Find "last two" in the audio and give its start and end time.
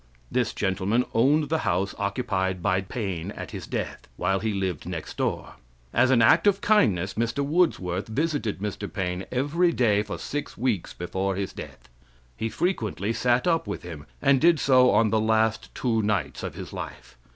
15.21-16.01